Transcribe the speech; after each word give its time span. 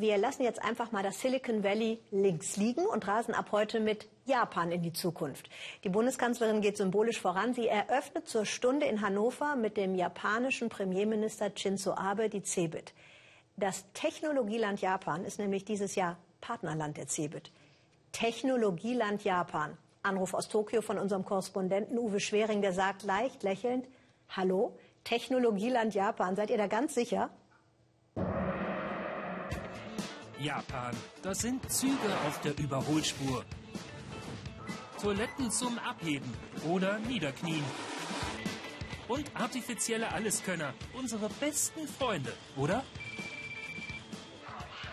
Wir 0.00 0.16
lassen 0.16 0.44
jetzt 0.44 0.64
einfach 0.64 0.92
mal 0.92 1.02
das 1.02 1.20
Silicon 1.20 1.62
Valley 1.62 2.00
links 2.10 2.56
liegen 2.56 2.86
und 2.86 3.06
rasen 3.06 3.34
ab 3.34 3.52
heute 3.52 3.80
mit 3.80 4.08
Japan 4.24 4.72
in 4.72 4.80
die 4.80 4.94
Zukunft. 4.94 5.50
Die 5.84 5.90
Bundeskanzlerin 5.90 6.62
geht 6.62 6.78
symbolisch 6.78 7.20
voran. 7.20 7.52
Sie 7.52 7.68
eröffnet 7.68 8.26
zur 8.26 8.46
Stunde 8.46 8.86
in 8.86 9.02
Hannover 9.02 9.56
mit 9.56 9.76
dem 9.76 9.94
japanischen 9.94 10.70
Premierminister 10.70 11.52
Shinzo 11.54 11.92
Abe 11.92 12.30
die 12.30 12.42
CeBIT. 12.42 12.94
Das 13.58 13.84
Technologieland 13.92 14.80
Japan 14.80 15.26
ist 15.26 15.38
nämlich 15.38 15.66
dieses 15.66 15.96
Jahr 15.96 16.16
Partnerland 16.40 16.96
der 16.96 17.06
CeBIT. 17.06 17.52
Technologieland 18.12 19.22
Japan. 19.22 19.76
Anruf 20.02 20.32
aus 20.32 20.48
Tokio 20.48 20.80
von 20.80 20.96
unserem 20.96 21.26
Korrespondenten 21.26 21.98
Uwe 21.98 22.20
Schwering, 22.20 22.62
der 22.62 22.72
sagt 22.72 23.02
leicht 23.02 23.42
lächelnd, 23.42 23.86
hallo, 24.30 24.78
Technologieland 25.04 25.92
Japan, 25.92 26.36
seid 26.36 26.48
ihr 26.48 26.56
da 26.56 26.68
ganz 26.68 26.94
sicher? 26.94 27.28
Japan. 30.40 30.96
Das 31.22 31.40
sind 31.40 31.70
Züge 31.70 32.10
auf 32.26 32.40
der 32.40 32.58
Überholspur. 32.58 33.44
Toiletten 35.00 35.50
zum 35.50 35.78
Abheben 35.78 36.32
oder 36.66 36.98
Niederknien. 36.98 37.64
Und 39.08 39.30
artifizielle 39.34 40.10
Alleskönner, 40.12 40.72
unsere 40.94 41.28
besten 41.28 41.86
Freunde, 41.86 42.32
oder? 42.56 42.84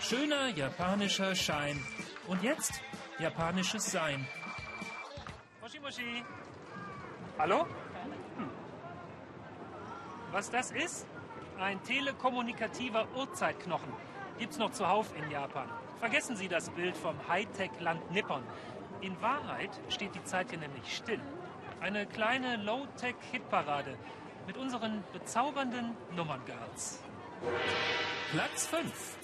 Schöner 0.00 0.48
japanischer 0.48 1.34
Schein. 1.34 1.78
Und 2.26 2.42
jetzt 2.42 2.80
japanisches 3.18 3.90
Sein. 3.90 4.26
Moshi 5.60 5.80
Moshi. 5.80 6.24
Hallo? 7.38 7.66
Hm. 8.36 8.50
Was 10.32 10.50
das 10.50 10.70
ist? 10.70 11.06
Ein 11.58 11.82
telekommunikativer 11.82 13.06
Urzeitknochen 14.34 14.38
gibt's 14.38 14.58
noch 14.58 14.72
zuhauf 14.72 15.12
in 15.16 15.30
Japan. 15.30 15.68
Vergessen 15.98 16.36
Sie 16.36 16.48
das 16.48 16.70
Bild 16.70 16.96
vom 16.96 17.14
Hightech-Land 17.28 18.10
Nippon. 18.12 18.42
In 19.00 19.20
Wahrheit 19.20 19.70
steht 19.88 20.14
die 20.14 20.24
Zeit 20.24 20.50
hier 20.50 20.58
nämlich 20.58 20.96
still. 20.96 21.20
Eine 21.80 22.06
kleine 22.06 22.56
Low-Tech-Hitparade 22.56 23.96
mit 24.46 24.56
unseren 24.56 25.02
bezaubernden 25.12 25.96
Nummerngirls. 26.16 27.00
Platz 28.32 28.66
5. 28.66 29.16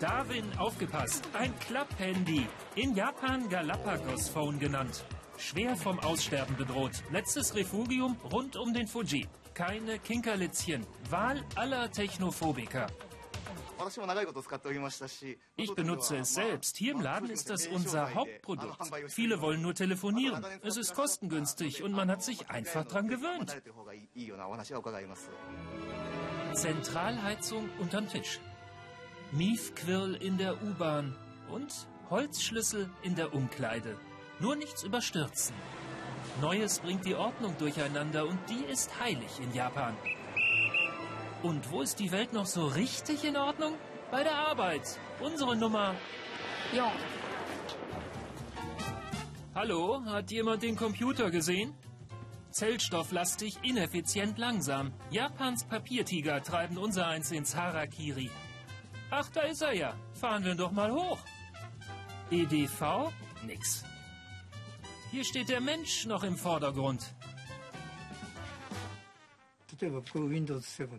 Darwin, 0.00 0.44
aufgepasst. 0.58 1.26
Ein 1.32 1.58
Klapphandy. 1.60 2.46
In 2.74 2.94
Japan 2.94 3.48
Galapagos 3.48 4.28
Phone 4.28 4.58
genannt. 4.58 5.04
Schwer 5.38 5.76
vom 5.76 5.98
Aussterben 6.00 6.56
bedroht. 6.56 7.02
Letztes 7.10 7.54
Refugium 7.54 8.16
rund 8.30 8.56
um 8.56 8.72
den 8.74 8.86
Fuji 8.86 9.26
keine 9.56 9.98
Kinkerlitzchen. 9.98 10.86
Wahl 11.08 11.42
aller 11.54 11.90
Technophobiker. 11.90 12.86
Ich 15.56 15.74
benutze 15.74 16.18
es 16.18 16.34
selbst. 16.34 16.76
Hier 16.76 16.92
im 16.92 17.00
Laden 17.00 17.30
ist 17.30 17.48
das 17.48 17.66
unser 17.66 18.14
Hauptprodukt. 18.14 18.78
Viele 19.08 19.40
wollen 19.40 19.62
nur 19.62 19.74
telefonieren. 19.74 20.44
Es 20.62 20.76
ist 20.76 20.94
kostengünstig 20.94 21.82
und 21.82 21.92
man 21.92 22.10
hat 22.10 22.22
sich 22.22 22.50
einfach 22.50 22.84
dran 22.84 23.08
gewöhnt. 23.08 23.56
Zentralheizung 26.52 27.68
unterm 27.78 28.08
Tisch. 28.08 28.40
Miefquirl 29.32 30.14
in 30.16 30.36
der 30.38 30.62
U-Bahn 30.62 31.16
und 31.50 31.88
Holzschlüssel 32.10 32.90
in 33.02 33.14
der 33.14 33.34
Umkleide. 33.34 33.98
Nur 34.38 34.54
nichts 34.56 34.82
überstürzen. 34.82 35.54
Neues 36.40 36.80
bringt 36.80 37.06
die 37.06 37.14
Ordnung 37.14 37.56
durcheinander 37.58 38.26
und 38.26 38.38
die 38.50 38.70
ist 38.70 39.00
heilig 39.00 39.40
in 39.40 39.54
Japan. 39.54 39.96
Und 41.42 41.70
wo 41.70 41.80
ist 41.80 41.98
die 41.98 42.12
Welt 42.12 42.34
noch 42.34 42.44
so 42.44 42.66
richtig 42.66 43.24
in 43.24 43.36
Ordnung? 43.36 43.74
Bei 44.10 44.22
der 44.22 44.34
Arbeit. 44.34 44.98
Unsere 45.20 45.56
Nummer. 45.56 45.94
Ja. 46.74 46.92
Hallo, 49.54 50.02
hat 50.04 50.30
jemand 50.30 50.62
den 50.62 50.76
Computer 50.76 51.30
gesehen? 51.30 51.72
Zellstofflastig, 52.50 53.56
ineffizient, 53.62 54.38
langsam. 54.38 54.92
Japans 55.10 55.64
Papiertiger 55.64 56.42
treiben 56.42 56.76
unser 56.76 57.06
Eins 57.06 57.30
ins 57.30 57.56
Harakiri. 57.56 58.30
Ach, 59.10 59.28
da 59.30 59.42
ist 59.42 59.62
er 59.62 59.72
ja. 59.72 59.94
Fahren 60.12 60.44
wir 60.44 60.54
doch 60.54 60.72
mal 60.72 60.92
hoch. 60.92 61.18
EDV? 62.30 63.12
Nix. 63.46 63.84
Hier 65.16 65.24
steht 65.24 65.48
der 65.48 65.62
Mensch 65.62 66.04
noch 66.04 66.24
im 66.24 66.36
Vordergrund. 66.36 67.14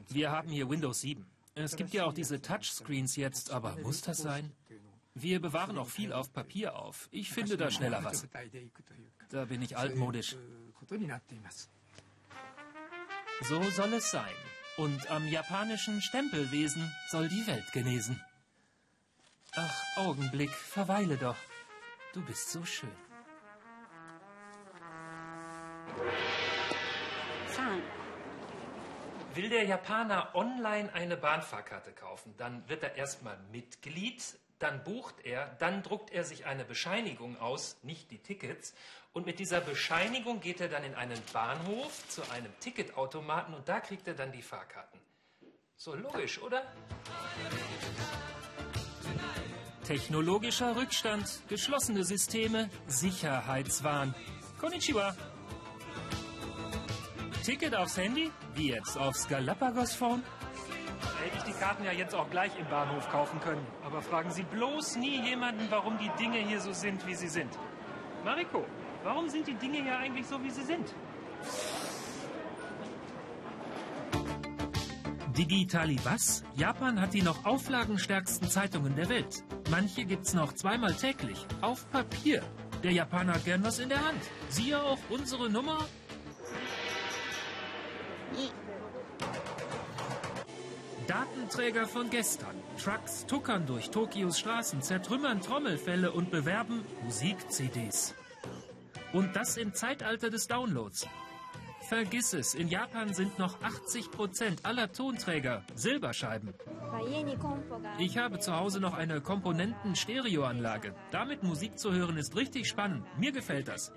Wir 0.09 0.31
haben 0.31 0.49
hier 0.49 0.67
Windows 0.67 1.01
7. 1.01 1.23
Es 1.53 1.75
gibt 1.75 1.93
ja 1.93 2.05
auch 2.05 2.13
diese 2.13 2.41
Touchscreens 2.41 3.15
jetzt, 3.15 3.51
aber 3.51 3.77
muss 3.83 4.01
das 4.01 4.17
sein? 4.17 4.51
Wir 5.13 5.39
bewahren 5.39 5.77
auch 5.77 5.87
viel 5.87 6.13
auf 6.13 6.33
Papier 6.33 6.75
auf. 6.75 7.09
Ich 7.11 7.29
finde 7.29 7.57
da 7.57 7.69
schneller 7.69 8.03
was. 8.03 8.27
Da 9.29 9.45
bin 9.45 9.61
ich 9.61 9.77
altmodisch. 9.77 10.35
So 13.43 13.61
soll 13.69 13.93
es 13.93 14.09
sein. 14.09 14.33
Und 14.77 15.11
am 15.11 15.27
japanischen 15.27 16.01
Stempelwesen 16.01 16.91
soll 17.11 17.29
die 17.29 17.45
Welt 17.45 17.71
genesen. 17.71 18.19
Ach, 19.51 19.97
Augenblick, 19.97 20.49
verweile 20.49 21.17
doch. 21.17 21.37
Du 22.13 22.25
bist 22.25 22.49
so 22.49 22.65
schön. 22.65 23.06
Will 29.37 29.49
der 29.49 29.65
Japaner 29.65 30.33
online 30.33 30.91
eine 30.93 31.15
Bahnfahrkarte 31.15 31.91
kaufen, 31.91 32.33
dann 32.37 32.67
wird 32.67 32.81
er 32.81 32.95
erstmal 32.95 33.37
Mitglied, 33.51 34.23
dann 34.57 34.83
bucht 34.83 35.23
er, 35.25 35.55
dann 35.59 35.83
druckt 35.83 36.09
er 36.09 36.23
sich 36.23 36.47
eine 36.47 36.65
Bescheinigung 36.65 37.39
aus, 37.39 37.77
nicht 37.83 38.09
die 38.09 38.17
Tickets, 38.17 38.73
und 39.13 39.27
mit 39.27 39.37
dieser 39.37 39.61
Bescheinigung 39.61 40.39
geht 40.39 40.59
er 40.59 40.69
dann 40.69 40.83
in 40.83 40.95
einen 40.95 41.21
Bahnhof 41.33 42.07
zu 42.07 42.23
einem 42.31 42.51
Ticketautomaten 42.61 43.53
und 43.53 43.69
da 43.69 43.79
kriegt 43.79 44.07
er 44.07 44.15
dann 44.15 44.31
die 44.31 44.41
Fahrkarten. 44.41 44.99
So 45.75 45.93
logisch, 45.93 46.41
oder? 46.41 46.63
Technologischer 49.83 50.75
Rückstand, 50.75 51.43
geschlossene 51.47 52.03
Systeme, 52.03 52.71
Sicherheitswahn. 52.87 54.15
Konnichiwa. 54.59 55.15
Ticket 57.47 57.73
aufs 57.73 57.95
Handy? 57.95 58.29
Wie 58.55 58.71
jetzt? 58.71 58.97
Aufs 58.97 59.25
Galapagos-Phone? 59.29 60.21
Hätte 61.23 61.37
ich 61.37 61.43
die 61.43 61.53
Karten 61.53 61.85
ja 61.85 61.93
jetzt 61.93 62.13
auch 62.13 62.29
gleich 62.29 62.51
im 62.59 62.67
Bahnhof 62.67 63.09
kaufen 63.09 63.39
können. 63.39 63.65
Aber 63.85 64.01
fragen 64.01 64.31
Sie 64.31 64.43
bloß 64.43 64.97
nie 64.97 65.21
jemanden, 65.21 65.65
warum 65.69 65.97
die 65.97 66.11
Dinge 66.21 66.39
hier 66.39 66.59
so 66.59 66.73
sind, 66.73 67.07
wie 67.07 67.15
sie 67.15 67.29
sind. 67.29 67.57
Mariko, 68.25 68.65
warum 69.05 69.29
sind 69.29 69.47
die 69.47 69.53
Dinge 69.53 69.81
hier 69.81 69.97
eigentlich 69.97 70.27
so, 70.27 70.43
wie 70.43 70.49
sie 70.49 70.63
sind? 70.63 70.93
Digitali 75.37 75.99
was? 76.03 76.43
Japan 76.53 76.99
hat 76.99 77.13
die 77.13 77.21
noch 77.21 77.45
auflagenstärksten 77.45 78.49
Zeitungen 78.49 78.93
der 78.97 79.07
Welt. 79.07 79.45
Manche 79.71 80.03
gibt's 80.03 80.33
noch 80.33 80.51
zweimal 80.51 80.95
täglich. 80.95 81.47
Auf 81.61 81.89
Papier. 81.91 82.43
Der 82.83 82.91
Japaner 82.91 83.35
hat 83.35 83.45
gern 83.45 83.63
was 83.63 83.79
in 83.79 83.87
der 83.87 84.05
Hand. 84.05 84.19
Siehe 84.49 84.83
auch 84.83 84.99
unsere 85.09 85.49
Nummer 85.49 85.77
Datenträger 91.07 91.87
von 91.87 92.09
gestern. 92.09 92.55
Trucks 92.83 93.25
tuckern 93.25 93.65
durch 93.65 93.89
Tokios 93.89 94.39
Straßen, 94.39 94.81
zertrümmern 94.81 95.41
Trommelfälle 95.41 96.11
und 96.11 96.31
bewerben 96.31 96.83
Musik-CDs. 97.03 98.13
Und 99.13 99.35
das 99.35 99.55
im 99.57 99.73
Zeitalter 99.73 100.29
des 100.29 100.47
Downloads. 100.47 101.07
Vergiss 101.87 102.33
es, 102.33 102.53
in 102.53 102.67
Japan 102.67 103.13
sind 103.13 103.39
noch 103.39 103.61
80 103.61 104.11
Prozent 104.11 104.65
aller 104.65 104.91
Tonträger 104.91 105.63
Silberscheiben. 105.73 106.53
Ich 107.97 108.17
habe 108.17 108.39
zu 108.39 108.53
Hause 108.53 108.81
noch 108.81 108.93
eine 108.93 109.21
Komponenten-Stereoanlage. 109.21 110.93
Damit 111.11 111.43
Musik 111.43 111.79
zu 111.79 111.93
hören 111.93 112.17
ist 112.17 112.35
richtig 112.35 112.67
spannend. 112.67 113.05
Mir 113.17 113.31
gefällt 113.31 113.69
das. 113.69 113.93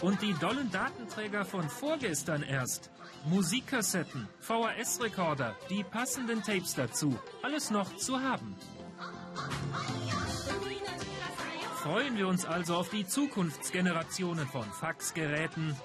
Und 0.00 0.22
die 0.22 0.32
dollen 0.34 0.70
Datenträger 0.70 1.44
von 1.44 1.68
vorgestern 1.68 2.42
erst. 2.42 2.90
Musikkassetten, 3.24 4.28
VHS-Rekorder, 4.40 5.56
die 5.68 5.82
passenden 5.82 6.42
Tapes 6.42 6.74
dazu. 6.74 7.18
Alles 7.42 7.70
noch 7.70 7.96
zu 7.96 8.20
haben. 8.20 8.54
Freuen 11.82 12.16
wir 12.16 12.28
uns 12.28 12.44
also 12.44 12.76
auf 12.76 12.90
die 12.90 13.06
Zukunftsgenerationen 13.06 14.46
von 14.46 14.64
Faxgeräten, 14.64 15.76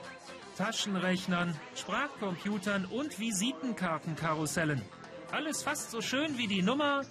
Taschenrechnern, 0.58 1.56
Sprachcomputern 1.76 2.86
und 2.86 3.20
Visitenkartenkarussellen. 3.20 4.82
Alles 5.32 5.64
fast 5.64 5.90
so 5.90 6.02
schön 6.02 6.38
wie 6.38 6.48
die 6.48 6.62
Nummer 6.62 7.02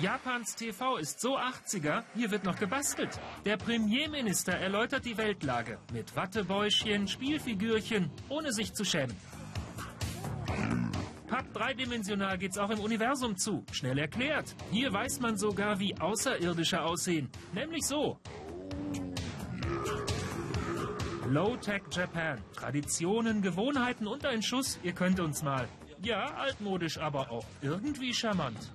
Japans 0.00 0.54
TV 0.56 0.96
ist 0.96 1.20
so 1.20 1.36
80er, 1.36 2.04
hier 2.14 2.30
wird 2.30 2.44
noch 2.44 2.58
gebastelt. 2.58 3.20
Der 3.44 3.58
Premierminister 3.58 4.54
erläutert 4.54 5.04
die 5.04 5.18
Weltlage 5.18 5.78
mit 5.92 6.16
Wattebäuschen, 6.16 7.06
Spielfigürchen, 7.06 8.10
ohne 8.30 8.50
sich 8.52 8.72
zu 8.72 8.84
schämen. 8.84 9.14
Papp 11.26 11.52
dreidimensional 11.52 12.38
geht's 12.38 12.56
auch 12.56 12.70
im 12.70 12.80
Universum 12.80 13.36
zu. 13.36 13.62
Schnell 13.72 13.98
erklärt. 13.98 14.56
Hier 14.70 14.90
weiß 14.90 15.20
man 15.20 15.36
sogar, 15.36 15.78
wie 15.78 15.94
Außerirdische 16.00 16.82
aussehen. 16.82 17.28
Nämlich 17.52 17.86
so. 17.86 18.18
Low-Tech 21.28 21.82
Japan. 21.92 22.42
Traditionen, 22.56 23.42
Gewohnheiten 23.42 24.06
und 24.06 24.24
ein 24.24 24.42
Schuss. 24.42 24.80
Ihr 24.82 24.92
könnt 24.92 25.20
uns 25.20 25.42
mal. 25.42 25.68
Ja, 26.02 26.34
altmodisch, 26.36 26.98
aber 26.98 27.30
auch 27.30 27.44
irgendwie 27.60 28.14
charmant. 28.14 28.72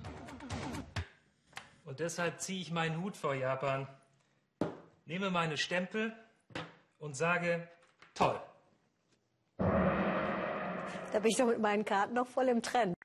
Und 1.96 2.00
deshalb 2.00 2.42
ziehe 2.42 2.60
ich 2.60 2.70
meinen 2.70 3.02
Hut 3.02 3.16
vor 3.16 3.34
Japan, 3.34 3.88
nehme 5.06 5.30
meine 5.30 5.56
Stempel 5.56 6.12
und 6.98 7.16
sage 7.16 7.66
toll. 8.12 8.38
Da 9.56 11.20
bin 11.20 11.30
ich 11.30 11.38
doch 11.38 11.46
mit 11.46 11.58
meinen 11.58 11.86
Karten 11.86 12.12
noch 12.12 12.26
voll 12.26 12.48
im 12.48 12.60
Trend. 12.60 12.95